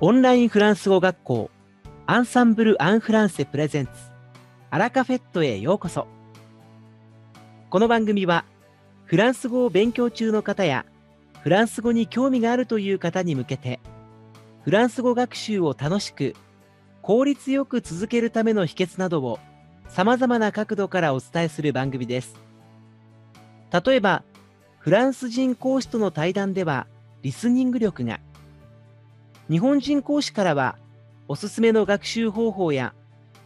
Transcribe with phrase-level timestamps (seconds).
[0.00, 1.50] オンラインフランス語学校
[2.06, 3.90] アンサンブル・アン・フランセプレゼンツ
[4.70, 6.06] アラカフェットへようこそ。
[7.68, 8.44] この番組は
[9.06, 10.86] フランス語を勉強中の方や
[11.42, 13.80] フランス語に興味があるという方に向けて
[14.62, 16.36] フランス語学習を楽しく
[17.02, 19.40] 効率よく続けるための秘訣などを
[19.88, 22.36] さまざまな角度からお伝えする番組です。
[23.72, 24.22] 例えば
[24.78, 26.86] フランス人講師との対談では
[27.22, 28.20] リスニング力が
[29.50, 30.76] 日本人講師からは
[31.26, 32.94] おすすめの学習方法や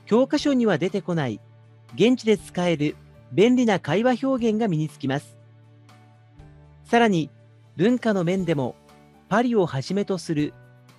[0.07, 1.41] 教科書には出てこない
[1.95, 2.97] 現地で使える
[3.33, 5.37] 便利な会話表現が身につきます。
[6.85, 7.31] さらに
[7.77, 8.75] 文化の面でも
[9.29, 10.53] パリをはじめとする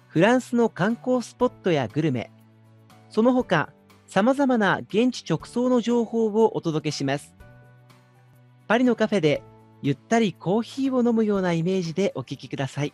[0.07, 2.31] フランスの観光スポットやグルメ
[3.09, 3.69] その他
[4.07, 7.35] さまざまな現地直送の情報をお届けします。
[8.67, 9.43] パリのカフェで
[9.81, 12.93] ゆったりコーヒーを飲むようなイメージでお聞きください。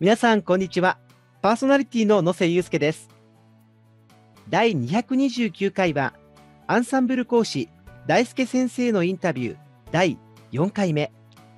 [0.00, 0.96] 皆さんこんにちは。
[1.42, 3.08] パーソナリティの野瀬祐介です。
[4.48, 6.14] 第229回は
[6.68, 7.68] アンサンブル講師
[8.06, 9.56] 大輔先生のインタビュー
[9.90, 10.16] 第
[10.52, 11.10] 4回目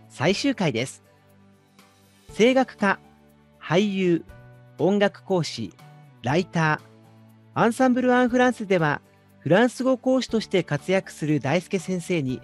[0.08, 1.02] 最終回です。
[2.34, 2.98] 声楽家
[3.60, 4.24] 俳優
[4.78, 5.74] 音楽講師
[6.22, 9.02] ライターアンサンブル・アン・フランスでは
[9.40, 12.40] フランス語講師として活躍する大輔先生に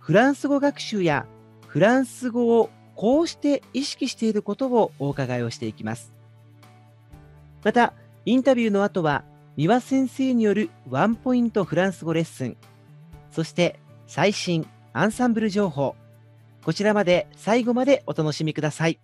[0.00, 1.24] フランス語学習や
[1.66, 6.12] フランス語をこうして意識していることをお伺いをしていきます。
[7.62, 9.24] またインタビューの後は
[9.56, 12.56] 三輪先生によるワンポイントフランス語レッスン
[13.30, 15.96] そして最新アンサンブル情報
[16.64, 18.98] こちらまで最後までお楽しみください。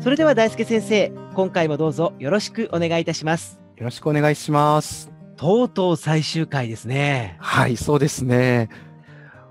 [0.00, 3.58] それでは大輔先生今回もどうぞよろしくお願いいたします。
[3.76, 5.10] よろしくお願いします。
[5.36, 7.36] とうとう最終回ですね。
[7.40, 8.68] はいそうですね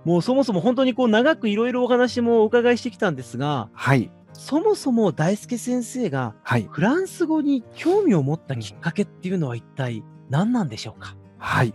[0.05, 4.11] もうそもそも本当にこう長くいろいろお話もお伺いしてきたんですがはい。
[4.33, 6.67] そもそも大輔先生がはい。
[6.69, 11.73] フランス語に興味を持ったきっかけっていうのは一体何なんでしょうか、はい、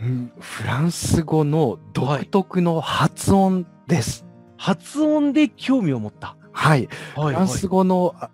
[0.00, 4.24] うん、フランス語の独特の発音です。
[4.56, 6.36] 発音で興味を持った。
[6.52, 8.30] はい、はフランス語のあ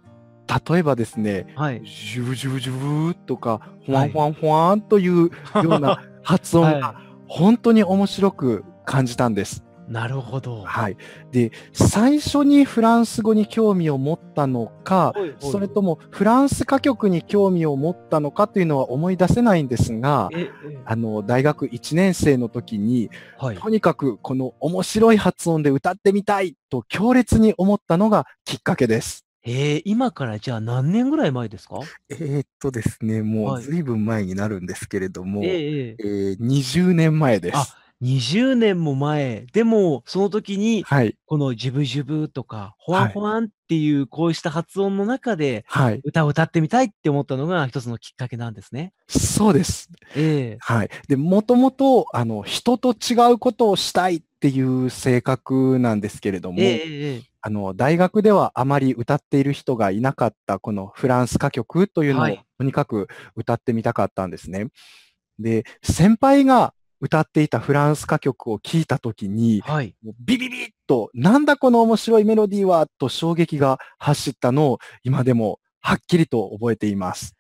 [0.68, 1.82] 例えばですねはい。
[1.82, 9.62] ジュブジュブジュブとかほわんほわんほわんというような 発音がは本当に面白く感じたんです。
[9.88, 10.62] い、なるほど。
[10.62, 10.96] はい、
[11.30, 23.56] で最初にフランス語に興味を持ったのかはいはいそれともフランス歌曲に興味を持ったのかというのは思い出せないんですがえ、えあの大学1年生の時にはい。
[23.56, 29.24] とにかくこの面白い発音で歌ってみたいと強烈に思ったのがきっかけです。
[29.42, 31.80] えー、今からじゃあ何年ぐらい前ですか？
[32.10, 37.74] えーっとですね、もはいうずいぶん前になるんですけれども、えええええー20年前であす。
[38.02, 39.46] 20年も前。
[39.52, 48.92] でも、その時に、はい、このジュブジュブとか、ホワンホワンっていうこうした発音の中で、はい、歌を歌ってみたいって思ったのが一つのきっかけなんですね。
[49.08, 49.90] そうです。
[50.16, 50.90] ええはい。
[51.08, 64.66] で、もともと、あの、人と違うことをしたいっていう性格なんですけれども、ええええええあの、大学ではあまり歌っている人がいなかった、このフランス歌曲というのを、はいとにかく歌ってみたかったんですね。
[65.38, 69.94] で、先輩が歌っていたフランス歌曲を聴いたときに、はい。
[70.02, 77.34] もうビビビッと、なんだこの面白いメロディーは、と衝撃が走ったのを、今でもはっきりと覚えています。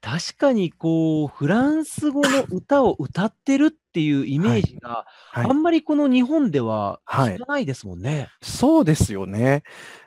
[0.00, 5.52] 確かにこう、フランス語の歌を歌ってるっていうイメージが、はいあ。
[5.52, 8.28] んまりこの日本でははい聞かないですもんね。
[8.42, 9.62] そうですよね。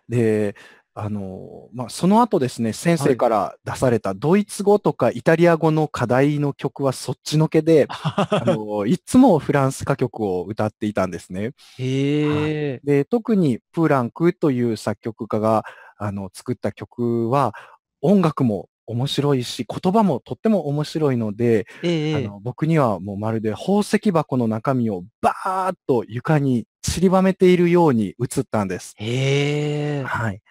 [0.09, 0.55] で、
[0.97, 11.51] あの、まあ、その後ですね、先生から出されたドイツ語とかイタリア語の課題の曲はそっちのけで、あの、 いつもフランス歌曲を歌っていたんですね。
[11.78, 12.81] へえ。
[12.85, 15.66] で、特にプーランクという作曲家が、
[15.97, 17.53] あの、作った曲は、
[18.01, 28.93] 音楽も面白いし、言葉もとっても面白いので、ええあの僕にはもうまるで宝石箱の中身をバーッと床に散りばめているように映ったんです。
[28.97, 30.03] へえ。
[30.03, 30.41] はい。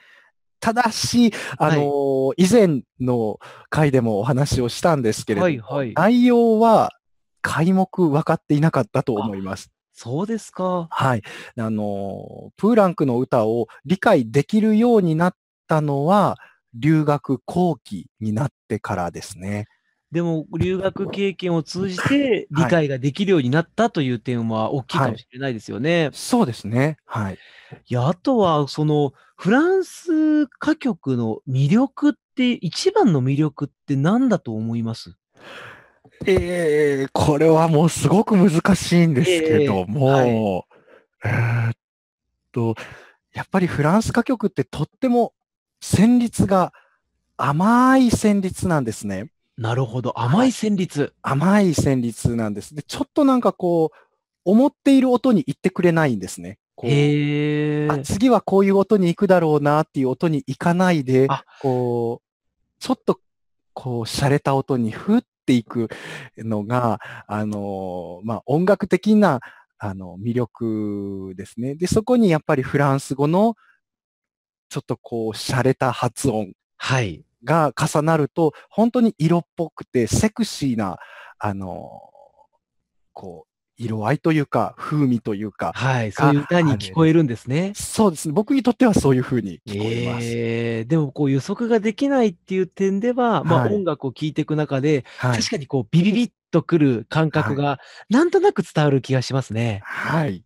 [0.65, 3.39] ただし、あの以前の
[3.69, 6.91] 回でもお話をしたんですけれども、はいはい内容は
[7.43, 9.71] 皆目分かっていなかったと思います。
[9.93, 10.89] そうですか。
[10.91, 11.23] はい。
[11.59, 15.35] あのプーランクの歌を理解できるようになっ
[15.69, 16.39] たのは、
[16.73, 19.67] 留学後期になってからですね。
[20.15, 26.11] でも、留学経験を通じて理解ができるようになったという点は大きいかもしれないですよね。
[26.13, 26.99] そうですね。
[27.05, 27.39] はい。
[27.89, 30.13] いや、あとは、その、フランス
[30.43, 35.17] 歌曲の魅力って、一番の魅力って何だと思います？
[36.27, 40.65] ええこれはもうすごく難しいんですけども、
[41.25, 41.75] えーっ
[42.53, 42.77] と、
[43.33, 45.35] やっぱりフランス歌曲ってとっても
[45.83, 46.73] 旋律が
[47.37, 49.31] 甘い旋律なんですね。
[49.57, 50.19] なるほど。
[50.19, 51.15] 甘い旋律。
[51.23, 52.75] 甘い旋律なんです。
[52.75, 53.97] で、ちょっとなんかこう、
[54.45, 56.59] 思っている音に言ってくれないんですね。
[56.75, 56.91] こう。
[57.91, 63.21] あ次はこういう音に行くだろうなっていう音に行かないであ、こう、ちょっと、
[63.73, 65.89] こう、洒落た音にふっていく
[66.37, 69.41] のが、あの、まあ、音楽的な、
[69.79, 71.77] あの、魅力ですね。
[71.77, 73.55] で、そこにやっぱりフランス語の、
[74.69, 77.25] ちょっとこう、洒落た発音はい。
[77.45, 80.99] が重なると、本当に色っぽくて、セクシーな、
[81.39, 82.01] あの、
[83.13, 86.13] こう、色合いというか、風味というか、はい。
[86.13, 87.73] そういう歌に聞こえるんですね。
[87.75, 88.33] そうですね。
[88.33, 90.27] 僕にとってはそういう風に聞こえます。
[90.27, 95.39] ええでもこう予測ができないっていう点では、まあはい音楽を聴いていく中で、はい。
[95.39, 99.81] 確かにこうビビビッとくる感覚がなんとなく伝わる気がしますね。
[99.85, 100.45] はい。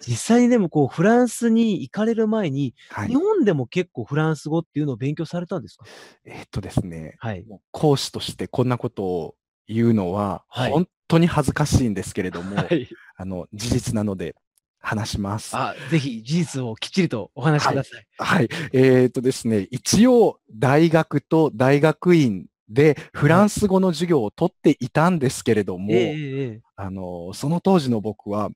[0.00, 3.14] 実際にでもこうフランスに行かれる前に、はい日。
[3.14, 5.84] 本でも結構フランス語っていうのを勉強されたんですか？
[6.24, 7.44] えっとですね、はい。
[7.70, 9.34] 講師としてこんなことを
[9.66, 12.88] 言うのは、はい本当に恥ずかしいんですけれども、 はい。
[13.16, 14.34] あの、事実なので
[14.80, 15.54] 話します。
[15.54, 18.06] あ、ぜひ事実をきっちりとお話しください。
[18.18, 18.48] はい。
[18.72, 28.50] えっ、とですね、一応、大学と大学院でフランス語の授業を取っていたんですけれども、ええええええあの、その当時の僕は、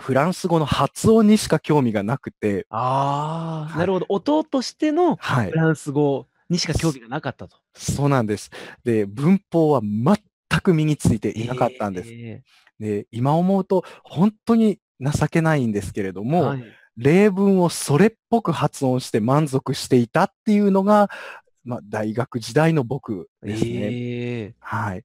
[0.00, 4.06] フランス語の発音にしか興味がなくて、ああ、はいなるほど。
[4.08, 5.56] 音としてのはいフ。
[5.56, 7.56] ランス語にしか興味がなかったと。
[7.74, 8.50] そうなんです。
[8.84, 10.16] で、文法は全
[10.60, 12.10] く身についていなかったんです。
[12.12, 12.42] え
[12.80, 16.64] で、今思うと本当に情けないんですけれども、えはい
[16.96, 21.08] 例文をそれっぽく発音して満足していたっていうのが、
[21.64, 23.70] まあ、大学時代の僕ですね。
[23.70, 25.04] ええはい。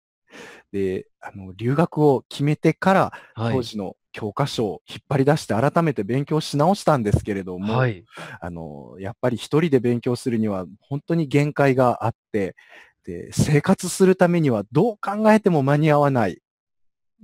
[0.74, 8.06] で、あの、留学を決めてから、はい当時の教科書を引っ張り出して改めて勉強し直したんですけれども、はい。
[8.40, 12.56] あの、やっぱり一人で勉強するには本当に限界があって、
[13.04, 16.42] で、生活するためにはどう考えても間に合わない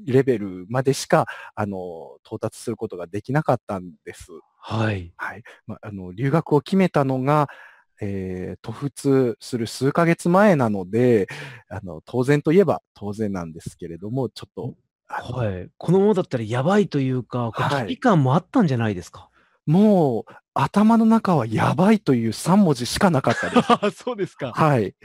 [0.06, 4.28] レベルまでしか、あの、到達することができなかったんです。
[4.60, 5.14] はい。
[5.16, 5.44] はい。
[5.66, 7.48] まあ、あの、留学を決めたのが、
[8.02, 11.30] えー、する数ヶ月前なので、
[11.70, 14.76] あの、当然といえば当然なんですけれども、ちょっと、
[15.12, 15.70] はい。
[15.78, 17.52] このままだったらやばいというか、
[17.88, 19.30] 危機感もあったんじゃないですか？
[19.66, 23.98] もう、頭の中はやばいという3文字しかなかったです。
[24.04, 24.52] そうですか。
[24.54, 24.96] はい。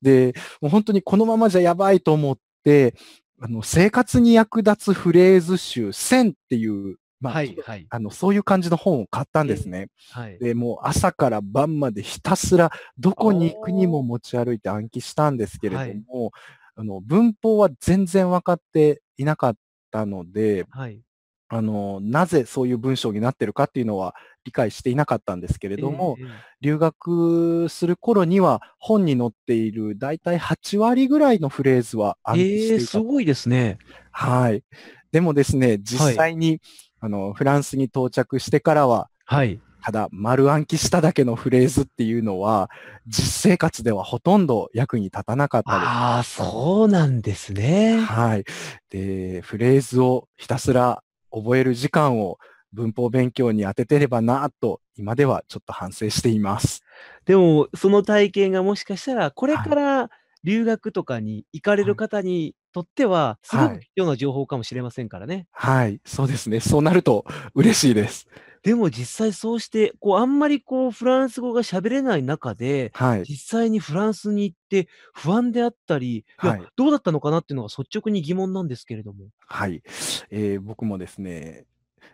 [0.00, 2.94] で、もう本当にこのままじゃやばいと思って、
[3.40, 9.88] あの、生活に役立つフレーズ集1000っていう、まあ、はい、はい、あの、そういう感じの本を買ったんですね。
[10.10, 10.38] はい。
[10.38, 16.32] で、もう朝から晩までひたすらどこに行くにも持ち歩いて暗記したんですけれども、
[16.76, 19.56] あの、文法は全然分かっていなかっ
[19.90, 21.00] たので、はい。
[21.48, 32.92] あの、なぜそういう文章になってるかっていうのは理解していなかったんですけれども、ええええ留学する頃には本に載っているだいたい8割ぐらいのフレーズは暗記しええていた。
[32.92, 33.78] すごいですね。
[34.12, 34.64] はい。
[35.12, 36.60] でもですね、実際に、
[37.00, 39.60] あの、フランスに到着してからは、はい。
[39.84, 42.70] ただ丸暗記しただけのフレーズっていうのは、
[43.06, 45.82] 実生活ではほとんど役に立たなかったです。
[45.82, 47.98] ああ、そうなんですね。
[47.98, 48.44] はい。
[48.88, 52.38] で、フレーズをひたすら覚える時間を
[52.72, 56.80] 文法勉強に当ててればなと、今ではちょっと反省しています。
[57.26, 60.10] でも、その体験がもしかしたら、これから
[60.44, 65.46] 留学とかに行かれる方にとっては、すごくはい必要な情報かもしれませんからね。
[65.52, 66.00] はい。
[66.06, 66.60] そうですね。
[66.60, 68.26] そうなると嬉しいです。
[68.64, 73.24] でも実際そうして、こう、あんまりこう、フランス語が喋れない中で、はい。
[73.28, 79.26] 実際にフランスに行って不安であったり、いや、はいどうだったのかなっていうのが率直に疑問なんですけれども。
[79.46, 79.82] はい。
[80.30, 81.66] えー僕もですね、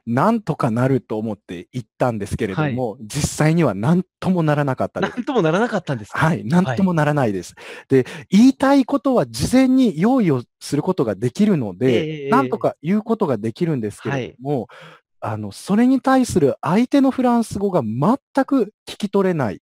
[0.06, 5.20] なんとかなると思って行ったんですけれども、実際には何ともならなかったなです。
[5.20, 6.18] んともならなかったんですか？
[6.18, 6.44] はい。
[6.44, 7.54] なんともならないです。
[7.88, 14.66] で、言いたいことは事前に用意をすることができるので、ええなんとか言うことができるんですけれども、
[15.20, 19.60] あの、それに対する相手のフランス語が全く聞き取れない。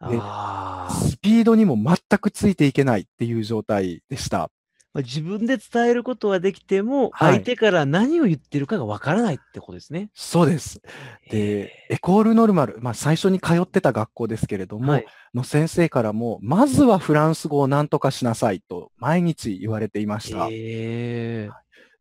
[0.00, 4.50] スピードにも全くついていけないっていう状態でした。
[4.94, 10.10] まあ、自分で伝えることはできても、はい相手から何を言ってるかがわからないってことですね。
[10.12, 10.82] そうです。
[11.30, 20.48] で、エコールノルマル、まあ最初に通ってた学校ですけれども、はいの先生からも、まずはフランス語を何とかしなさいと毎日言われていました。
[20.50, 21.50] ええ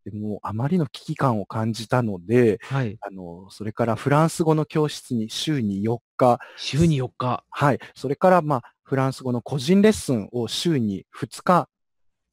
[0.05, 2.98] でもうあまりの危機感を感じたので、はい。
[3.01, 7.43] あの、それからフランス語の教室に週に4日、週に4日。
[7.50, 7.79] はい。
[7.96, 11.70] それからまあ、フランス語の個人レッスンを週に2日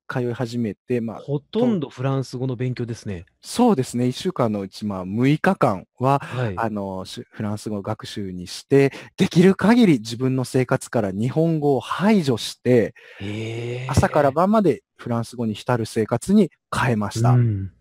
[0.08, 3.26] 通い始めて、まあ、ほとんどフランス語の勉強ですね。
[3.42, 4.06] そうですね。
[4.06, 6.54] 1週間のうち、まあ、6日間は、はい。
[6.56, 12.94] あの、しフランス語学習にして、できる限り自分の生活から日本語を排除して。
[13.88, 17.30] 朝から晩までフランス語に浸る生活に変えました。
[17.30, 17.72] うん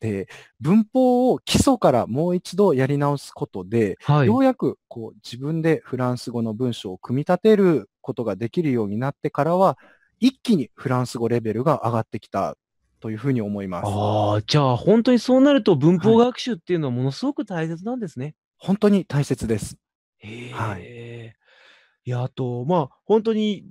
[0.00, 0.26] で、
[0.58, 4.26] 文法を基礎からもう一度やり直すことで、はい。
[4.26, 9.78] ようやくこう自分でフランス語の文章を組み立てることができるようになってからは、
[10.18, 12.56] 一気にフランス語レベルが上がってきた
[12.98, 13.84] というふうに思います。
[13.86, 18.34] ああ、じゃあ本当にそうなると文法学習っていうのはものすごく大切なんですね。
[18.58, 19.76] 本当に大切です。
[20.18, 20.52] へえ。
[20.52, 21.32] はい
[22.04, 23.64] いや、あと、まあ、本当に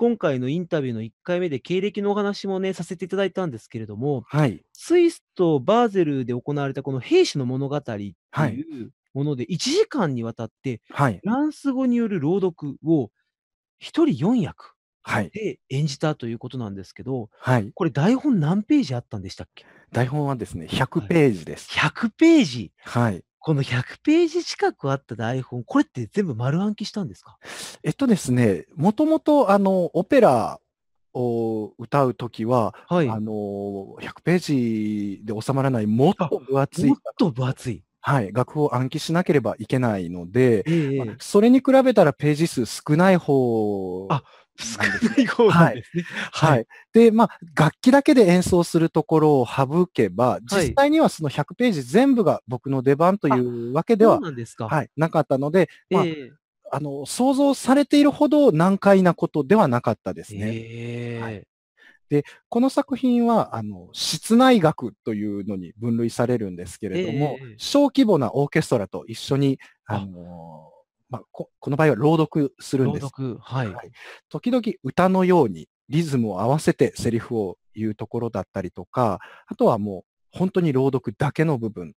[0.00, 4.64] 今回のインタビューの1回目で経歴のお話もね、させていただいたんですけれども、はい。
[4.72, 8.64] スイスとバーゼルで行われたこの兵士の物語っていうはい
[9.12, 11.18] もので、1時間にわたってはい。
[11.22, 13.10] フランス語による朗読を1
[13.82, 15.30] 人4役はい。
[15.34, 17.70] で演じたということなんですけど、はい。
[17.74, 19.66] これ台本何ページあったんでしたっけ？
[19.92, 21.68] 台本はですね、100ページです。
[21.78, 22.72] ?100 ページ。
[22.84, 23.22] はい。
[23.40, 27.38] この100ページ近くあった台本、これって全部丸暗記したんですか？
[27.82, 30.60] えっとですね、もともとあの、オペラ
[31.14, 33.08] を歌うときは、はい。
[33.08, 37.82] あもの、100ページで収まらないもっと分厚いっ、と分厚い。
[38.02, 44.22] はい、楽譜を暗記しなければいけないので、ええまあそれに比べたらページ数少ない方あ
[44.58, 44.78] 少
[45.08, 46.04] ない方なんですね。
[46.32, 46.66] はい。
[46.92, 54.20] で、まあ、楽器だけで演奏するところを省けば、実際にはその100ページ全部が僕の出番というわけでは。
[54.58, 56.10] はい、なかったので、まあ、え。
[56.10, 56.32] え
[56.72, 60.52] あの、想像されているほど難解なことではなかったですね。
[60.54, 61.20] ええ。
[61.20, 61.44] はい。
[62.48, 67.54] この作品は、あの、室内楽というのに分類されるんですけれども、ええ。
[67.56, 69.96] 小規模なオーケストラと一緒に、あ。
[69.96, 70.70] あの、
[71.10, 73.02] まあこ、この場合は朗読するんです。
[73.02, 73.74] 朗読、はい。
[73.74, 73.90] はい
[74.28, 81.94] 時々歌のようにリズムを合わせてセリフを言うところだったりとか、あとはもう本当に朗読だけの部分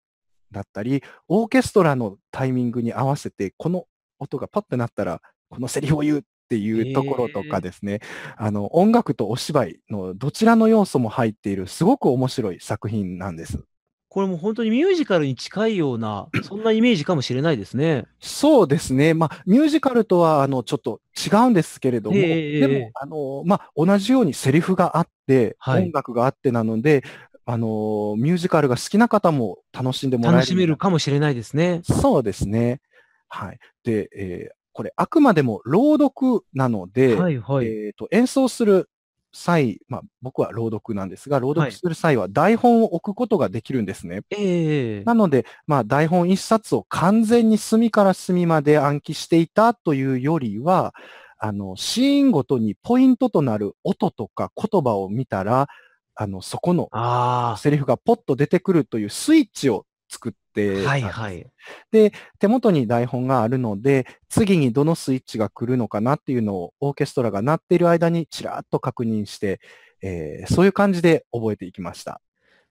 [0.50, 3.85] だったり、オーケストラのタイミングに合わせて、この
[4.19, 8.00] 音がパッてなったら、このセリフを言うっていうところとかですね、
[8.37, 13.64] あの、音楽とお芝居のどちらの要素も入っている、すごく面白い作品なんです。
[14.12, 18.04] これも本当にミュージカルに近いような、 そんなイメージかもしれないですね。
[18.21, 19.14] そうですね。
[19.14, 27.04] まあ、ミュージカルとは、あの、ちょっと違うんですけれども、ええでも、あの、まあ、同じようにセリフがあって、はい音楽があってなので、
[27.47, 30.37] あの、ミュージカルが好きな方も楽しんでもらえる。
[30.40, 31.81] 楽しめるかもしれないですね。
[31.83, 32.83] そうですね。
[33.31, 33.59] はい。
[33.83, 37.66] で、えーこれ、あくまでも朗読なので、はいはい。
[37.66, 38.88] えっと、演奏する
[39.32, 41.72] 際、まあ、僕は朗読なんですが、朗はい。
[41.72, 44.22] 読する際は台本を置くことができるんですね。
[44.30, 50.94] ええなので、まあ、台本一冊を完全に隅から隅まで暗記していたというよりは、
[51.38, 55.68] あの、シーンごとにポイントとなる音とか言葉を見たら、
[56.14, 57.56] あの、そこのあ。
[57.58, 61.50] セリフがポッと出てくるというスイッチを作って、あ、はいはい。
[62.38, 69.61] 手元に台本があるので、次にどのスイッチが来るのかなっていうのをオーケストラが鳴っている間にちらっと確認して、
[70.02, 72.21] えーそういう感じで覚えていきました。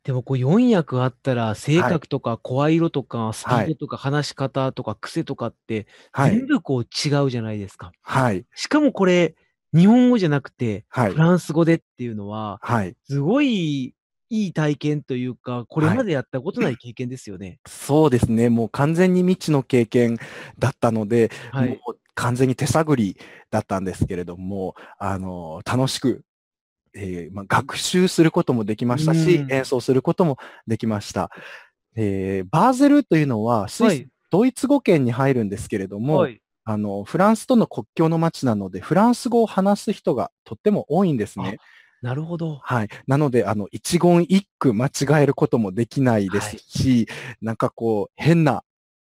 [0.04, 6.48] でもこう4役あったら、性格とか声色とか、スピードとか話し方とか癖とかって、はい全。
[6.48, 7.92] 部こう違うじゃないですか。
[8.02, 8.46] はい。
[8.56, 9.36] しかもこれ、
[9.74, 11.20] 日本語じゃなくて、はいフ。
[11.20, 12.96] ランス語でっていうのは、はい。
[13.08, 13.94] すごい
[14.32, 17.60] いい体験というか、これまでやったことない 経験ですよね。
[17.68, 18.50] そうですね。
[18.50, 20.18] もう完全に未知の経験
[20.58, 21.70] だったので、はい。
[21.70, 23.18] もう完全に手探り
[23.50, 26.24] だったんですけれども、あの、楽しく、
[26.94, 31.30] えーまあ、学習することもできましたしう、ん演奏することもできました。
[31.96, 34.08] えーバーゼルというのは、スイス、はい。
[34.30, 36.42] ドイツ語圏に入るんですけれども、はい。
[36.64, 41.58] あの、フランスとの国境の街なので、フランス語を話す人がとっても多いんですね。
[42.02, 42.60] なるほど。
[42.64, 42.90] はい。
[43.08, 47.08] なので、あの、一言一句間違えることもできないですし、
[47.42, 48.64] なんかこう、変な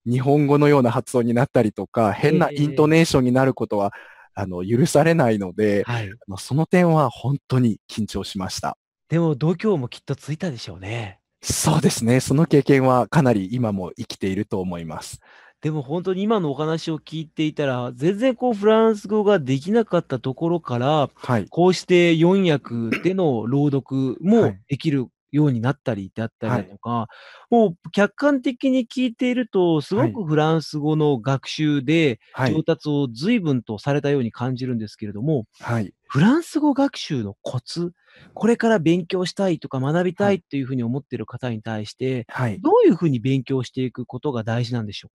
[0.06, 3.92] 日本語のような発音になったりとか、変なええイントネーションになることは、
[4.34, 6.10] あの、許されないので、はい。
[6.38, 8.76] その点は本当に緊張しました。
[9.08, 11.18] でも度胸もきっとついたでしょうね。
[11.42, 12.20] そうですね。
[12.20, 15.20] その経験はかなり今も生きていると思います。
[15.64, 21.50] でも本当に今のお話を聞いていたら、全然こうフランス語ができなかったところから、はい。
[21.50, 27.08] こうして4役での朗読はもいできるようになったりであったりだとか、
[27.50, 32.62] もう客観的に聞いていると、すごはいくフランス語の学習で上はい。
[32.62, 35.94] 達を随分とされたように感じるんですけれども、はい。
[36.08, 37.92] フランス語学習のコツ、
[38.34, 42.62] これから勉強したいとか学びたはいいというふうに思っている方に対して、はい。
[42.62, 45.10] どういうふうに勉強していくことが大事なんでしょ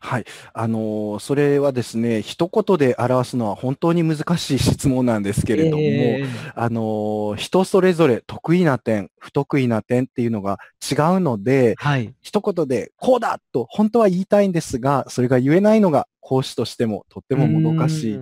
[0.00, 0.24] はい。
[0.52, 18.20] あのー、それはですね、一言で表すのは本当に難しい質問なんですけれども、えー、あのー、人それぞれ得意な点、不得意な点っていうのが違うので、はい、一言でこうだと本当は言いたいんですが、それが言えないのが講師としてもとってももどかしい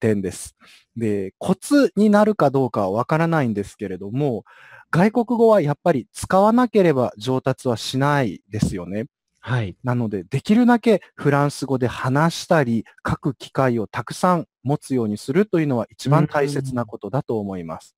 [0.00, 0.56] 点です。
[0.96, 4.44] で、コツになるかどうかはわからないんですけれども、
[4.90, 9.06] 外国語はやっぱり使わなければ上達はしないですよね。
[9.46, 9.76] はい。
[9.84, 17.94] なので、できるだけフランス語で話したり、書く機会をたくさん持つようにするというのは一番大切なことだと思います。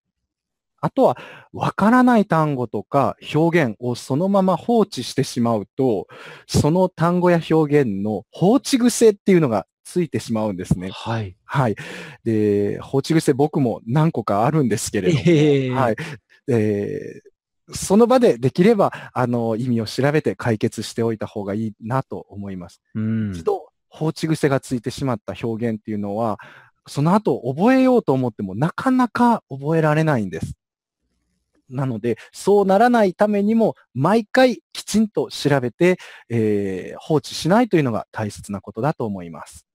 [0.80, 1.16] あとは、
[1.52, 6.08] わからない単語とか表現をそのまま放置してしまうと、
[6.48, 10.90] その単語や表現の放置癖っていうのがついてしまうんですね。
[10.92, 11.36] はい。
[11.44, 11.76] はい。
[12.24, 15.96] で、放置癖僕も何個かあるんですけれども、えー、はい。
[16.48, 17.35] えー
[17.72, 22.80] その場でできれば、あの、意味を調べて解決しておいた方がいいなと思います。
[22.94, 26.38] うん、一度放置癖がついてしまった表現っていうのは、
[26.86, 30.54] その後覚えようと思ってもなかなか覚えられないんです。
[31.68, 39.66] なので、そうならないためにも、毎回きちんと調べて、えー、放置しないというのが大切なことだと思います。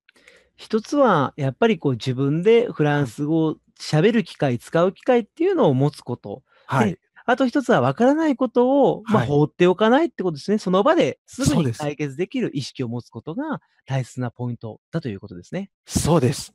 [0.55, 6.43] 一つは、やっぱりこう自分でフランス語を喋る機会、使う機会っていうのを持つこと。
[6.65, 6.97] はい。
[7.31, 10.57] あと一つは分からないことを、まあ、放っておかないってことですね。
[10.57, 15.71] その場ですぐに解決できる意識を持つことが大切なポイントだということですね。
[15.85, 16.53] そうです。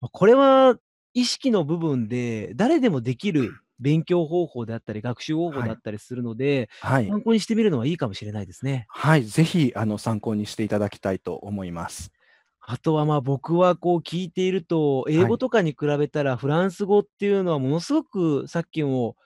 [0.00, 0.76] これは
[1.14, 8.86] 意識の部分で誰でもできる勉強方法であったり、学習方法だったりするので、はい、参考にしてみるのはいいかもしれないですね。
[8.88, 12.12] はい、ぜひあの参考にしていただきたいと思います。
[12.60, 19.16] あとはまあ僕はこう聞いていると、英語とかに比べたらフランス語っていうのはものすごくさっきも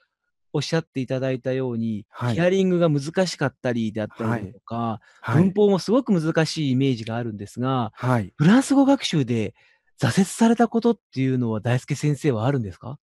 [0.56, 9.54] おっしゃっていただいたように、はい、ヒアリングが難しかったりであったりとか、はい、文法もすごく難しいイメージがあるんですが、はい、フランス語学習で
[10.00, 12.98] 挫折されたことっていうのは大輔先生はあるんですか？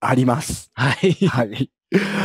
[0.00, 0.70] あります。
[0.74, 1.12] はい。
[1.26, 1.70] はい。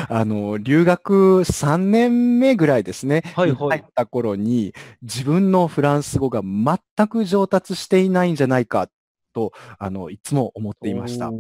[0.10, 3.24] あの、留学3年目ぐらいですね。
[3.36, 3.80] はいはい。
[3.80, 8.90] 入った頃に、自分のフランス語が全く上達していないんじゃないか
[9.34, 11.32] と、あの、いつも思っていました。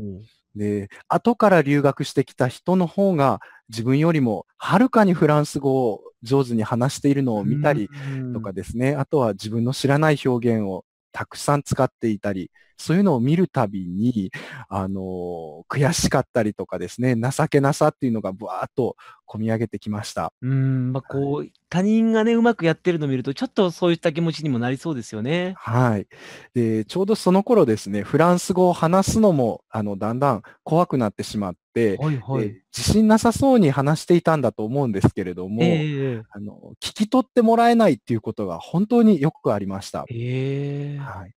[0.56, 3.40] で、後から留学してきた人の方が
[3.70, 7.90] 自分よりもはるかにフランス語を上手に話しているのを見たり
[8.34, 14.32] とかですね、あとは自分の知らない表現をたくさん使っていたり、そういうのを見るたびに、
[14.70, 18.96] あの、悔しかったりとかですね、情けなさっていうのがぶわーっと
[19.28, 20.34] 込み上げてきました。
[20.42, 25.54] うん、まあ、こう、はい、他人がね、うまくやってるのを見ると、ちょっとそういった気持ちにもなりそうですよね。
[25.58, 26.08] はい。
[26.54, 40.06] で、ちょうどその頃ですね、フランス語を話すのも、あの、だんだん怖くなってしまって、はいはい、自信なさそうに話していたんだと思うんですけれども、えー、あの聞き取ってもらえないっていうことが本当によくありました。
[40.10, 41.34] えー、はい。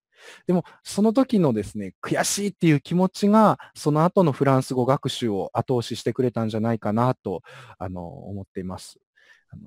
[0.47, 7.43] でも、その時のですね、悔しいっていう気持ちが、その後のフランス語学習を後押ししてくれたんじゃないかなと、
[7.79, 8.99] あの、思っています。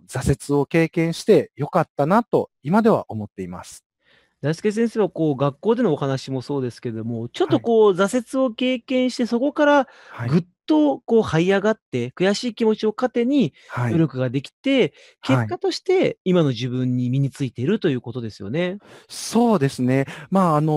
[0.08, 3.86] 挫折を経験してよかったなと、今では思っています。
[4.42, 9.88] 大輔先生はこう学校でのお話もそうですけども、ちょっとこう、挫折を経験して、そこから
[10.30, 13.56] ぐっとこう這い上がって、悔しい気持ちを糧に
[13.90, 18.78] 努力ができて、結果として今の自分に身についているということですよね。
[19.08, 20.06] そうですね。
[20.30, 20.72] まあ、あの、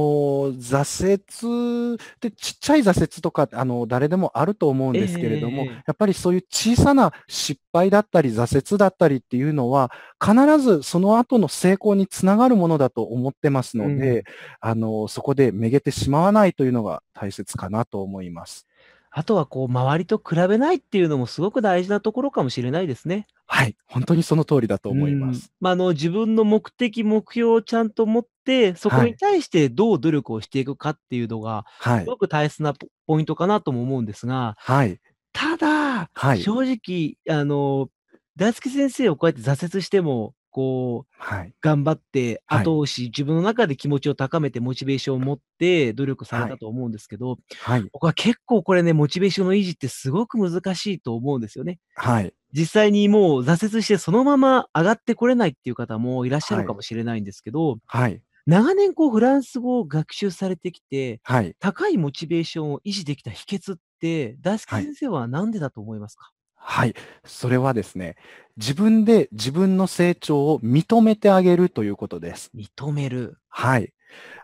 [0.54, 9.90] 挫折ってちっちゃい挫折とか、あの、誰でもあると思うんですけれども、えー、やっぱりそういう小さな失敗だったり挫折だったりっていうのは、
[10.24, 14.24] 必ずその後の成功につながるものだと思ってますので、うん、
[14.60, 18.66] あの、そこでめげてしまわないというのが大切かなと思います。
[19.14, 23.26] あとはこう、周りと比べないっていうのもすごく大事なところかもしれないですね。
[23.46, 25.52] はい、本当にその通りだと思います。
[25.60, 32.04] まあ、あの、自分の目的、目標をちゃんと持って、そこに対してどう努力をしていくかっていうのが、はい。
[32.04, 32.72] すごく大切な
[33.06, 34.98] ポイントかなとも思うんですが、はい。
[35.34, 36.40] ただ、はい。
[36.40, 37.90] 正直、あの、
[38.36, 41.54] 大輔先生をこうやって挫折しても、こう、はい。
[41.60, 47.90] 頑張って後押し、自分の中で気持ちを高めてモチベーションを持って努力されたと思うんですけど、はい。
[47.92, 51.80] 僕は結構これね、モチベーションの維持ってすごく難しいと思うんですよね。
[51.96, 52.34] はい。
[52.52, 58.22] 実際にもう挫折してそのまま上がってこれないっていう方もいらっしゃるかもしれないんですけど、はい。
[58.46, 61.54] 長年こうフランス語を学習されてきて、はい。
[61.60, 66.32] 高いモチベーションを維持できた秘訣って、大輔先生は何でだと思いますか？
[66.64, 66.94] はい。
[67.24, 68.16] それはですね、
[68.56, 72.50] 自分で自分の成長を認めてあげるということです。
[72.54, 73.36] 認める。
[73.48, 73.92] はい。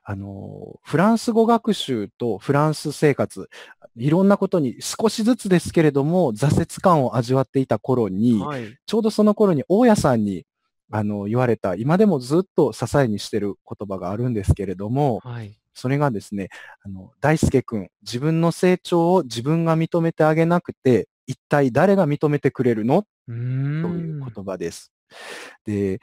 [0.03, 3.49] あの、フランス語学習とフランス生活、
[3.97, 10.47] いろんなことに少しずつですけれども、挫折感を味わっていた頃に、はい、ちょうどその頃に大家さんに
[10.91, 15.55] あの、言われた、今でもずっと支えにしてる言葉があるんですけれども、はい。
[15.75, 16.49] それがですね、
[16.83, 23.05] あの、大輔くん、自分の成長を自分が認めてあげなくて、一体誰が認めてくれるの？
[23.29, 23.35] とい
[24.11, 24.93] うん言葉です。
[25.65, 26.01] で、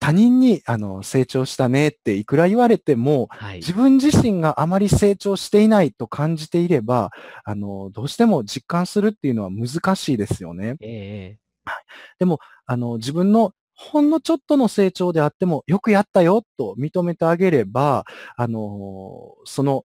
[0.00, 3.58] 他人に、あの、成長したねっていくら言われても、はい。
[3.58, 7.10] 自分自身があまり成長していないと感じていれば、
[7.44, 10.76] あの、どうしても実感するっていうのは難しいですよね。
[10.80, 11.38] え
[12.20, 12.26] え
[12.66, 18.04] あの、自分のほんのちょっとの成長であっても、よくやったよと認めてあげれば、
[18.36, 19.84] あの、その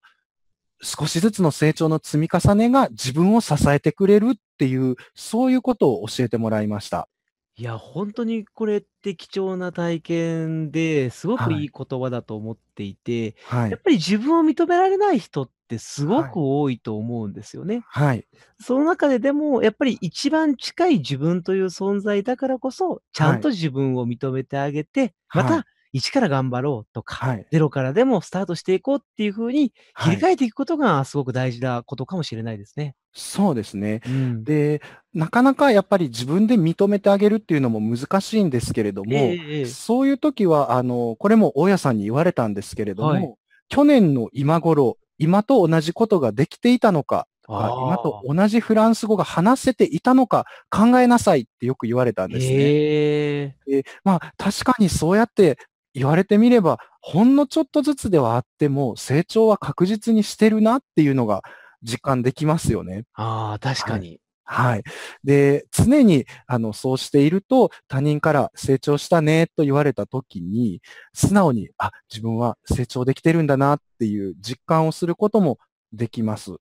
[0.82, 7.08] 少しずつの成長の積み重ねが自分を支えてくれるっていう、そういうことを教えてもらいました。
[7.56, 13.70] いや、本当にこれって貴重な体験で、すごくはいいい言葉だと思っていて、はい。
[13.70, 17.82] やっぱり自分を認められない人ってすごはいく多いと思うんですよね。
[17.86, 18.26] はい。
[18.58, 27.46] その中ででも、やっぱり一番近い自分という存在だからこそ、ちゃんと自分を認めてあげて、まはいた一から頑張ろうとか、はい。
[27.50, 30.16] ゼロからでもスタートしていこうっていう風に切はい。
[30.16, 32.94] り替えていくことがすごく大事なことかもしれないですね。
[33.12, 34.00] そうですね。
[34.06, 34.44] うん。
[34.44, 39.66] で、なかなかやっぱり自分で認めてあげるっていうのも難しいんですけれども、ええええええ。
[39.66, 43.34] そういう時は、あの、これも大家さんに言われたんですけれども、はい。
[43.68, 48.22] 去年の今頃、今と同じことができていたのか、とか今と。
[48.26, 52.56] 同じフランス語が話せていたのか考えなさいってよく言われたんですね。
[52.56, 53.82] へえ。
[53.82, 55.58] で、まあ確かにそうやって
[55.94, 61.42] 言われてみれば、ほんのちょっとずつではあっても成長は確実にしてるなっていうのが
[61.82, 63.04] 実感できますよね。
[63.14, 64.00] ああ、確かはい。
[64.00, 64.20] に。
[64.44, 64.82] はい。
[65.22, 75.58] で、常に、あの、そうしていると、他人から成長したねと言われたときに、素直に、あ、自分は成長できてるんだなっていう実感をすることも
[75.92, 76.56] できます。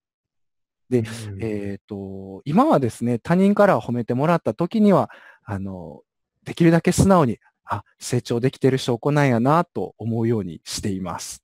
[0.91, 1.01] で、う
[1.35, 1.43] ん。
[1.43, 5.09] えっと、今はですね、他人から褒めてもらったときには、
[5.43, 6.01] あの、
[6.43, 11.43] できるだけ素直に、あ、成長できてる証拠なんやなと思うようにしています。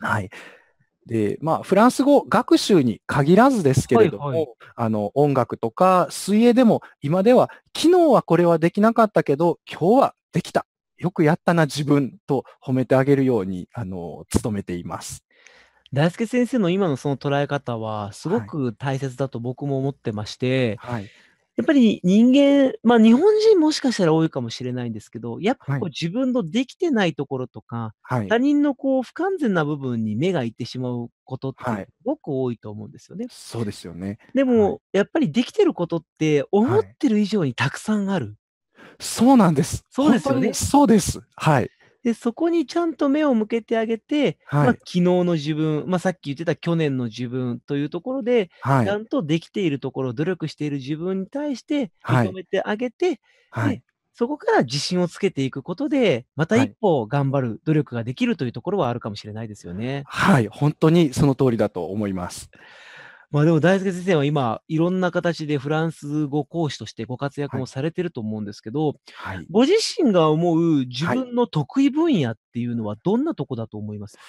[0.00, 0.30] はい。
[1.06, 4.14] で、まあ、フランス語学習に限らずですけはいはい。
[4.14, 10.66] れども、あの、音楽とか水泳でも今では、昨日はこれはできなかったけど、今日はできた。
[10.96, 15.24] よくやったな、自分と褒めてあげるように、あの、努めています。
[15.92, 18.46] 大輔先生の今のその捉え方は、すごはい。
[18.46, 21.10] く大切だと僕も思ってまして、はい。
[21.56, 25.80] やっぱり人間、まあ日本人もしかしたら多いかもしれないんですけど、やっぱはい。
[25.80, 28.28] こう自分のできてないところとか、はい。
[28.28, 31.84] 他人のこう不完全な部分に目がいってしまうことってはい。
[31.84, 33.26] すごく多いと思うんですよね。
[33.30, 34.18] そうですよね。
[34.34, 34.56] ではい。
[34.56, 36.94] も、やっぱりできてることって思っはい。
[36.98, 38.36] てる以上にたくさんある。
[38.98, 39.84] そうなんです。
[39.90, 40.54] そうですよね。
[40.54, 41.20] そうです。
[41.36, 41.70] はい。
[42.02, 44.76] で、そこにちゃんと目を向けてあげて、まあ、はい。
[44.78, 48.86] 昨日の自分、まあ、さっき言ってた去年の自分というところで、はい。
[48.86, 52.28] ちゃんとできているところ、努力している自分に対してはい。
[52.28, 53.82] 認めてあげて、で、はい。
[54.14, 56.66] そこから自信をつけていくことで、またはい。
[56.66, 60.02] 一歩頑張る努力ができるというところはあるかもしれないですよね。
[60.06, 60.48] はい。
[60.48, 62.50] 本当にその通りだと思います。
[63.32, 67.62] まあ、でも大輔先生は今、いろんな形でフランス語講師としてご活躍はい。
[67.62, 69.46] もされてると思うんですけど、はい。
[69.50, 71.18] ご自身が思う自はい。
[71.18, 74.16] 分の得意分野っていうのはどんなとこだと思います？
[74.18, 74.22] か？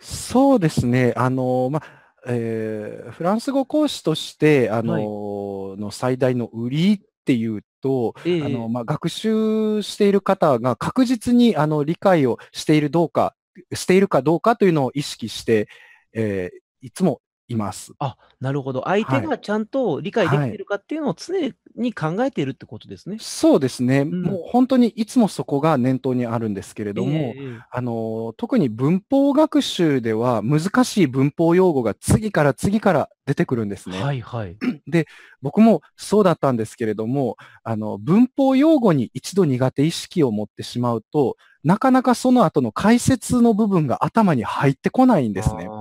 [0.00, 1.14] そうですね。
[1.16, 1.82] あの、ま、
[2.26, 4.84] えーフランス語講師として、あはい。
[4.84, 8.68] の、の最大の売りっていうと、あの、ええええ。
[8.68, 13.34] ま、学習している方が確実に、あの、理解をしているどうか
[13.72, 15.68] しているかどうかというのを意識して、
[16.12, 17.92] えーいつもいます。
[17.98, 18.82] あ、なるほど。
[18.86, 19.28] 相手はい。
[19.28, 20.50] がちゃんと理解できはい。
[20.50, 21.34] てるかっていうのを常
[21.76, 23.16] に考えているってことですね。
[23.20, 24.00] そうですね。
[24.10, 24.22] うん。
[24.22, 27.64] もう本当にいつもそこが念頭にあるんですけれええども、ええ。
[27.70, 34.00] あの、特に文法学習では難しい文法用語が次から次から出てくるんですね。
[34.00, 34.56] はいはい。
[34.88, 35.06] で、
[35.42, 45.73] 僕もそうだったんですけれども、あの、文法用語に一度苦手意識を持ってしまうと、なかなかその後の解説の部分が頭に入ってこないんですね。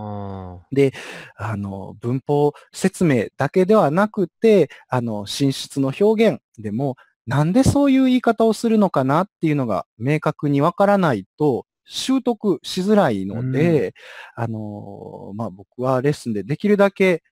[0.74, 0.94] で、
[1.36, 13.52] あの、文法説明だけではなくて、あの、進出の表現でも、なんでそういう言い方をするのかなっていうのが明確にわからないと、習得しづらいうのん。
[13.52, 13.94] で、
[14.36, 17.24] あの、まあ、僕はレッスンでできるだけ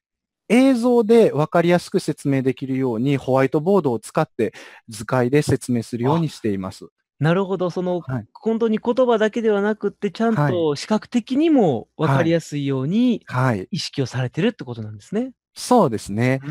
[0.49, 4.54] 映像でわかりやすく説明できるように、ホワイトボードを使って
[4.89, 6.88] 図解で説明するようあ、にしています。
[7.21, 7.69] なるほど。
[7.69, 8.27] その、はい。
[8.34, 10.53] ほんとに言葉だけではなくって、ちゃんはい。
[10.53, 12.25] と視覚的にも分かはい。
[12.25, 13.67] りやすいようにはい。
[13.71, 15.34] 意識をされてるってことなんですね。
[15.53, 16.41] そうですね。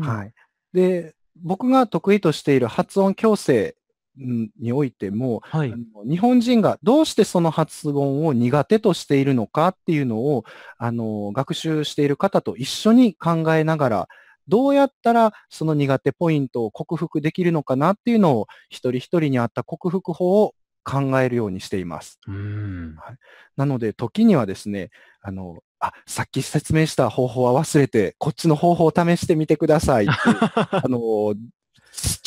[0.00, 0.32] はい。
[0.72, 3.76] で、僕が得意としている発音矯正、
[4.18, 5.74] ん、においても、はい。
[6.08, 10.44] 日本人がどうしてその発音を苦手としているのかっていうのを、
[10.78, 14.08] あの、学習している方と一緒に考えながら、
[14.48, 20.54] どうやったらその苦手ポイントを克服できるのかなっていうのを一人一人に合った克服法を
[20.84, 22.20] 考えるようにしています。
[22.28, 22.94] うん。
[22.96, 23.16] はい、
[23.56, 30.12] なので、時にはですね、あの、あ、さっき説明した方法は忘れて、こっちの方法を試してみてくださいって、
[30.70, 31.34] あの、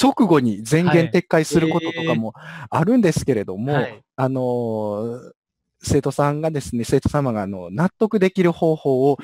[0.01, 2.33] 直後に全言撤回することとかも
[2.69, 5.19] あるんですけれども、はい、あの、
[5.81, 9.17] 生徒さんがですね、生徒様があの納得できる方法を、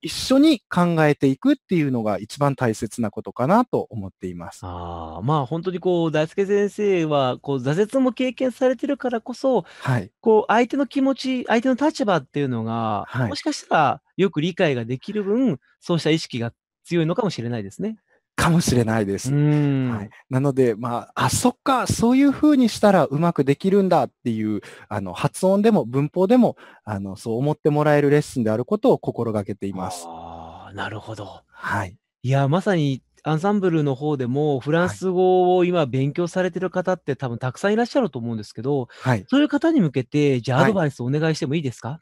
[0.00, 4.60] 一緒に考えていくっていうのが一番大切なことかなと思っています。
[4.62, 10.10] ああ、まあ本当にこう、大輔先生は、こう、挫折も経験されてるからこそ、はい。
[10.20, 16.52] こう、相手の気持ち、相手の立場っていうのが、はい、もしかしたらよく理解ができる分、そうした意識が
[16.84, 17.98] 強いのかもしれないですね。
[18.40, 19.32] かもしれないです。
[19.32, 30.04] はい、なので、まあ、あ、そっか、そういうふうにしたらうまくできるんだっていう、あの、発音でも文法でも、あの、そう思ってもらえるレッスンであることを心がけています。
[30.08, 31.42] ああ、なるほど。
[31.48, 31.96] はい。
[32.22, 39.24] いや、まさにアンサンブルの方でも、フランス語を今勉強されてる方って多分たくさんいらっしゃると思うんですけど、はい。
[39.28, 41.88] そういう方に向けて、じゃあアドバイスお願いしてもいいですか？
[41.88, 42.00] はい。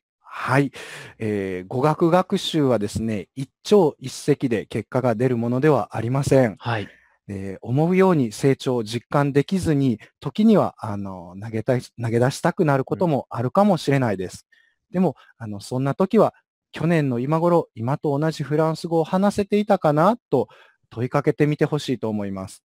[1.19, 6.57] えー、語学学習はですね、一朝一夕で結果が出るものではありません。
[6.59, 6.89] はい。
[7.29, 14.47] えー、思うように成長を実感できずに、時には、あの、投げたい、投げ出したくなることもあるかもしれないです。
[14.91, 16.35] うん、でも、あの、そんな時は、
[16.73, 20.49] 去年の今頃、今と同じフランス語を話せていたかなと
[20.91, 22.63] 問いかけてみてほしいと思います。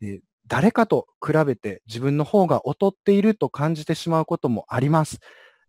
[0.00, 5.20] で誰かと比べて自分の方が劣っていると感じてしまうこともあります。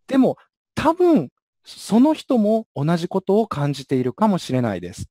[0.08, 0.36] でも、
[0.82, 1.28] 多分、
[1.64, 5.06] その人も同じことを感じているかもしれないです。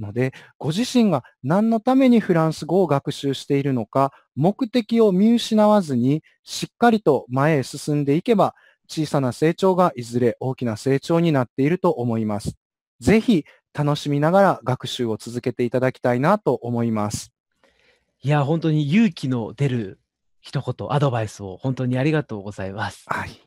[0.00, 8.54] ので、ご自身が何のためにフランス語を学習しているのか、目的を見失わずに、しっかりと前へ進んでいけば、
[8.88, 12.56] 小さな成長がいずれ大きな成長になっていると思います。
[12.98, 17.30] ぜひ、楽しみながら学習を続けていただきたいなと思います。
[18.22, 20.00] いや、本当に勇気の出る
[20.40, 23.04] 一言、アドバイスを本当にありがとうございます。
[23.06, 23.44] はい。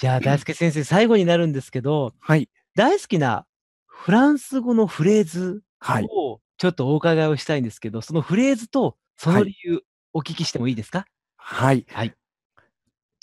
[0.00, 2.48] じゃあ、大輔先生、最後になるんですけど、はい。
[2.74, 3.44] 大好きな
[3.86, 6.06] フランス語のフレーズはい。
[6.10, 9.82] をちょっとお伺いをしたいんですけど、そのフレーズとその理由、
[10.14, 11.04] お聞きしてもいいですか？
[11.36, 11.84] はい。
[11.90, 12.14] はい。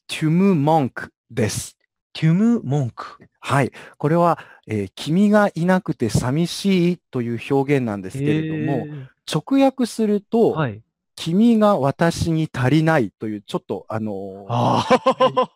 [0.08, 1.80] トゥムモンクです。
[2.14, 3.28] トゥムモンク。
[3.40, 3.72] はい。
[3.98, 4.38] これは、
[4.68, 8.86] えー君がいなくて寂しいという表現なんですけれども、
[9.26, 10.84] 直訳すると、はい。
[11.18, 14.86] 君が私に足りないという、ちょっと、あのあ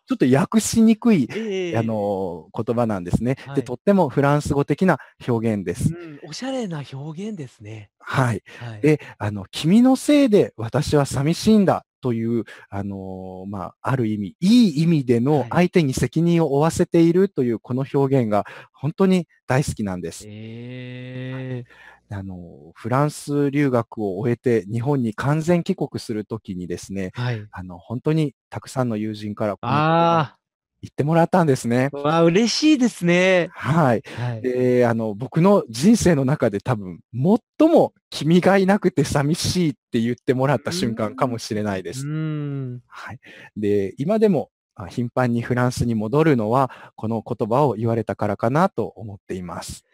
[0.06, 3.62] ちょっと訳しにくい、 えあの言葉なんですね、はいで。
[3.62, 5.94] とってもフランス語的な表現です。
[5.94, 7.90] うん、おしゃれな表現ですね。
[8.00, 8.42] はい。
[8.58, 8.80] はい。
[8.80, 20.24] で、あの、君のせいで私は寂しいんだという、あのまあ、ある意味、いい意味での相手に責任を負わせているというこの表現が本当に大好きなんです。
[20.26, 27.46] えーあの、フランス留学を終えて日本に完全帰国するときにですね、はい。
[27.50, 30.36] あの、本当にたくさんの友人からこのあ
[30.82, 31.90] 言ってもらったんですね。
[31.92, 33.50] あ、わあ、嬉しいですね。
[33.52, 34.02] はい。
[34.16, 34.42] はい。
[34.42, 42.06] で、あの、僕の人生の中で多分、最も君がいなくて寂しいって言ってもらった瞬間かもしれないでうす。
[42.06, 42.80] ん。
[42.88, 43.20] はい。
[43.56, 49.84] で、今でもあ頻繁にフランスに戻るのは、この言葉を言われたからかなと思っています。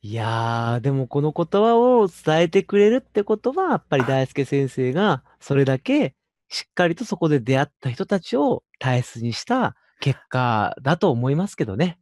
[0.00, 6.14] いやー、でもこの言葉を伝えてくれるってことは、やっぱり大輔先生がそれだけ
[6.48, 11.98] しっかりとそこで出会った人たちを大切にした結果だと思いますけどね。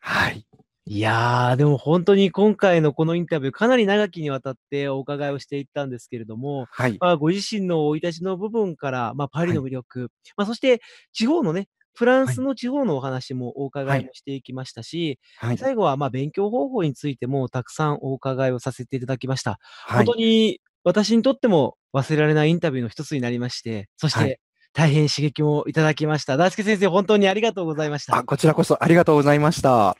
[0.00, 0.44] はい。
[0.86, 6.96] いやー、でも本当に今回のこのインタビュー、かなり長きにわたってお伺いをしていったんですけれども、はい。
[6.98, 9.56] まあ、ご自身の生い立ちの部分から、まあ、パリはい。
[9.56, 10.80] の魅力、まあ、そして
[11.12, 12.34] 地方のね、フランはい。
[12.36, 14.08] スの地方のお話もお伺はい。
[14.12, 15.58] していきましたし、はい。
[15.58, 19.58] 最後は、ま、勉強方法についてもたくさんお伺いをさせていただきました。
[19.88, 20.20] ほんとはい。
[20.20, 24.28] に私にとっても忘れられないインタビューの一つになりまして、そしはい。
[24.28, 24.40] て
[24.72, 26.36] 大変刺激もいただきました。
[26.36, 28.16] 大輔先生、本当にありがとうございました。
[28.16, 29.96] あ、こちらこそありがとうございました。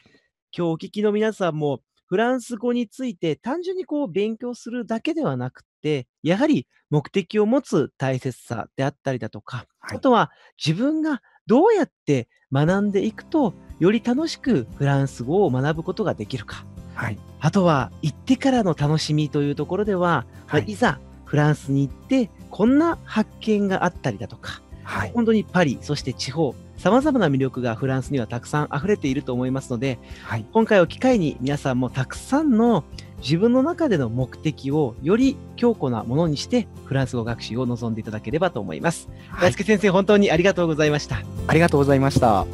[0.56, 9.98] 今日お聞きの皆さんも、フランス語について単純にこう勉強するだけではなくって、やはり目的を持つ大切さであったりだとか、はい。
[9.98, 10.30] あとは
[10.64, 16.66] 自分がどうやって学んでいくと、より楽しくフランス語を学ぶことができるか。
[16.94, 17.18] はい。
[17.40, 20.64] あとは行ってからの楽しみというところでは、まあ、はい。
[20.64, 25.12] いざフランスに行って、こんな発見があったりだとか、はい。
[25.14, 30.44] 本当にパリ、そして地方、様々な魅力がフランスにはたくさん溢れていると思いますので、はい。
[30.52, 32.84] 今回を機会に皆さんもたくさんの
[33.20, 39.08] 自分の中での目的をより強固なものにしてフランス語学習を望んでいただければと思います。
[39.30, 39.50] はい。
[39.50, 41.22] 大輔先生、本当にありがとうございました。
[41.46, 42.46] ありがとうございました。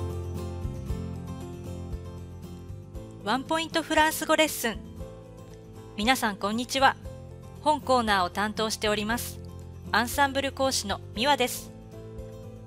[3.25, 4.77] ワンポイントフランス語レッスン
[5.97, 6.95] 皆さんこんにちは
[7.63, 9.41] 本コーナーを担当しております
[9.93, 11.73] アンサンブル講師のミワです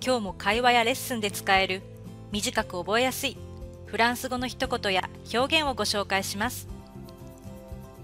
[0.04, 1.84] 今日も会話やレッスンで使える
[2.32, 3.38] 短く覚えやすい
[3.86, 6.68] フランス語の一言や表現をご紹介します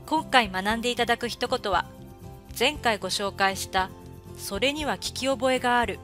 [0.06, 1.86] 今回学んでいただく一言は
[2.58, 3.89] 前回ご紹介した
[4.38, 6.00] それには聞き覚えがある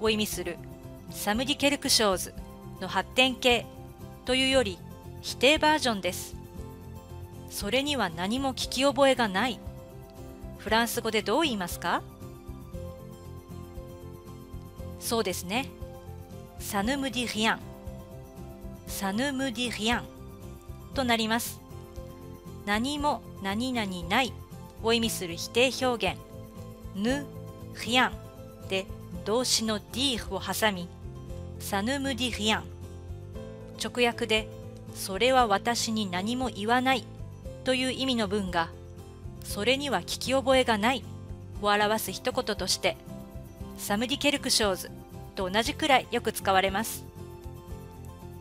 [0.00, 0.56] を意味する
[1.10, 2.34] サムディケルクショーズ
[2.80, 3.66] の発展形
[4.24, 4.78] というより
[5.20, 6.36] 否定バージョンです。
[7.50, 9.58] それには何も聞き覚えがない。
[10.58, 12.02] フランス語でどう言いますか？
[14.98, 15.66] そうですね。
[16.58, 17.60] サヌムディリアン
[18.86, 20.04] サヌムディリアン
[20.94, 21.59] となります。
[22.70, 24.32] 何も何々ない
[24.84, 26.20] を意味する否定表現。
[26.94, 27.26] ヌ・
[27.84, 28.12] リアン
[28.68, 28.86] で
[29.24, 30.88] 動詞のディーを挟み
[31.58, 32.64] サヌムディリアン
[33.82, 34.48] 直訳で
[34.94, 37.04] それは私に何も言わない
[37.64, 38.68] という意味の文が
[39.42, 41.02] それには聞き覚えがない
[41.60, 42.96] を表す一言として
[43.78, 44.90] サムディケルクショーズ
[45.34, 47.04] と同じくらいよく使われます。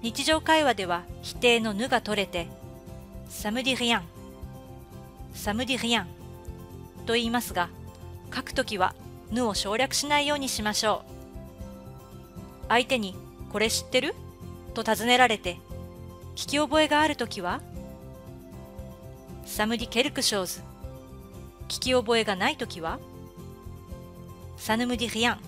[0.04, 2.48] 日常会話では否定のぬが取れて
[3.28, 4.18] サムディリアン
[5.34, 6.08] サムディリアン
[7.06, 7.70] と言いますが
[8.34, 8.94] 書くときは
[9.32, 11.12] ぬを省略しないようにしましょう。
[12.68, 13.15] 相手に
[13.52, 14.15] これ知ってる？
[14.74, 15.58] と尋ねられて
[16.36, 17.62] 聞き覚えがあるときは？
[19.46, 20.62] サムディケルクショーズ。
[21.68, 23.00] 聞き覚えがないときは？
[24.58, 25.39] サヌムディリアン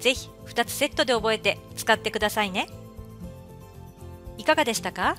[0.00, 2.68] ぜひ2つセットで覚えて使ってくださいね。
[4.38, 5.16] いかがでしたか？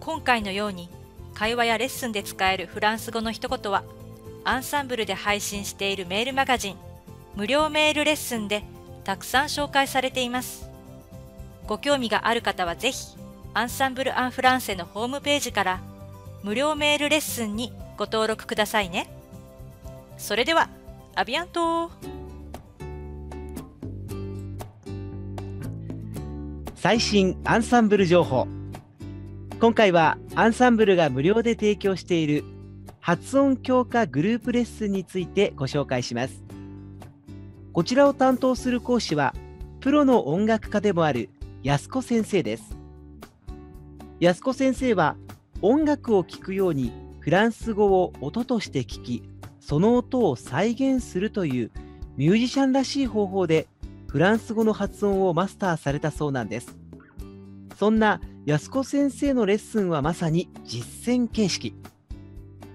[0.00, 0.88] 今回のように
[1.36, 3.84] 会話やレッスンで使えるフランス語の一言は
[4.44, 6.76] アンサンブルで配信しているメールマガジン
[7.34, 8.64] 無料メールレッスンで
[9.04, 10.70] たくさん紹介されています。
[11.66, 13.18] ご興味がある方はぜひ
[13.52, 15.80] アンサンブル・アン・フランセのホームページから
[16.42, 19.06] 無料メールレッスンにご登録くださいね。
[20.16, 20.70] それでは
[21.14, 21.90] アビアント
[26.76, 28.48] 最新アンサンブル情報。
[29.58, 32.44] 今回はアンサンブルが無料で提供している
[33.00, 36.44] 発音強化グループレッスンについてご紹介します
[37.72, 39.34] こちらを担当する講師は
[39.80, 41.30] プロの音楽家でもある
[41.62, 42.76] 安子先生です
[44.20, 45.16] 安子先生は
[45.62, 49.22] 音楽を聴くようにフランス語を音として聞き
[49.60, 51.70] その音を再現するという
[52.18, 53.66] ミュージシャンらしい方法で
[54.06, 56.76] フランス語の発音をマスターされたそうなんです。
[57.76, 61.74] そんな安子先生のレッスンはまさに実践形式。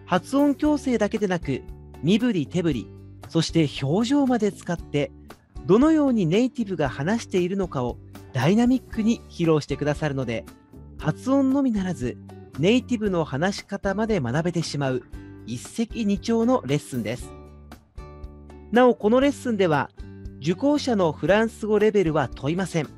[0.06, 1.62] 発音矯正だけでなく、
[2.04, 2.88] 身振り手振り、
[3.30, 5.14] そして表情まで使って、
[5.66, 7.98] どのようにネイティブが話しているのかを
[8.34, 10.44] ダイナミックに披露してくださるので、
[11.00, 12.18] 発音のみならず、
[12.60, 15.04] ネイティブの話し方まで学べてしまう
[15.46, 17.32] 一石二鳥のレッスンです。
[18.74, 19.90] なお、このレッスンでは、
[20.42, 22.90] 受講者のフランス語レベルは問いません。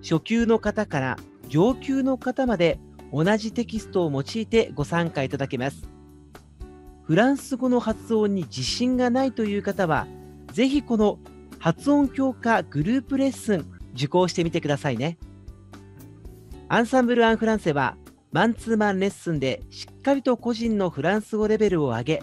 [0.00, 2.78] 初級の方から上級の方まで
[3.12, 5.88] 同じテキストを用いてご参加いただけます。
[7.02, 10.06] フランス語の発音に自信がないという方は、
[10.52, 11.18] ぜひこの
[11.58, 15.18] 発音強化グループレッスン受講してみてくださいね。
[16.68, 17.96] アンサンブル・アン・フランセは
[18.30, 22.22] マンツーマンレッスンでしっかりと個人のフランス語レベルを上げ、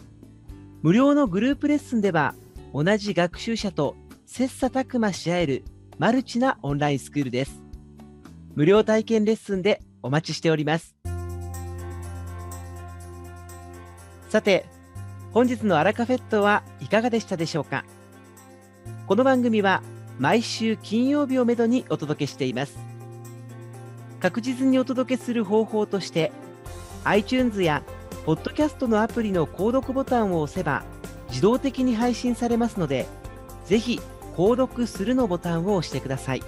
[0.83, 2.35] 無料のグループレッスンでは
[2.71, 3.95] 同じ学習者と
[4.27, 5.63] 切磋琢磨し合える
[5.97, 7.64] マルチなオンラインスクールです。
[8.55, 10.95] 無料体験レッスンでお待ちしております。
[14.29, 14.65] さて、
[15.33, 17.83] 本日のアラカフェットはいかがでしたでしょうか？
[19.07, 19.83] この番組は
[20.19, 22.77] 毎週金曜日をめどにお届けしています。
[24.21, 26.31] 確実にお届けする方法として
[27.03, 27.83] iTunes や
[28.25, 30.83] Podcast のアプリの購読ボタンを押せば
[31.27, 33.05] 自動的に配信されますので
[33.65, 33.99] ぜひ
[34.37, 36.43] 購読するのボタンを押してください。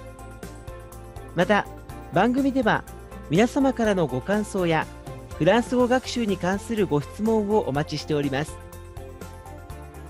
[1.36, 1.66] また、
[2.12, 2.84] 番組では
[3.30, 4.86] 皆様からのご感想や
[5.36, 8.56] フランス語学習に関するご質問をお待ちしております。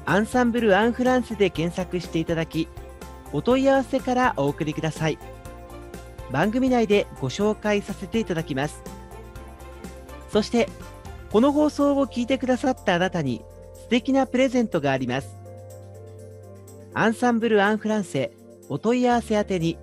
[0.06, 2.66] アンサンブル・アン・フランスで検索していただき、
[3.32, 5.18] お問い合わせからお送りください。
[6.30, 8.82] 番組内でご紹介させていただきます。
[10.30, 10.68] そして、
[11.30, 13.44] この放送を聞いてくださったあなたに
[13.74, 15.36] 素敵なプレゼントがあります。
[16.94, 18.32] アンサンブル・アン・フランセ
[18.70, 19.76] お問い合わせ宛てに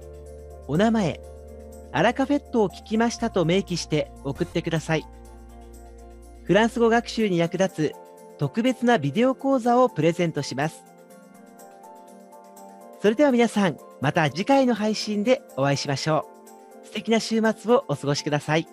[0.68, 1.20] お名前、
[1.96, 5.08] アラカフェットを聞きましたと明記して送ってください。
[6.44, 7.96] フランス語学習に役立つ
[8.38, 10.84] 特別なビデオ講座をプレゼントします。
[13.02, 16.28] それでは皆さん、また次回の配信でお会いしましょ
[16.84, 16.88] う。
[16.88, 18.68] 素敵な週末をお過ごしください。